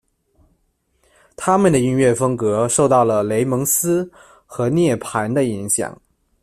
[1.35, 4.11] 他们的音乐风格受到了、雷蒙斯
[4.47, 5.95] 和涅盘的影响。